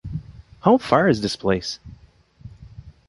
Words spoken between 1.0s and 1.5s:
is this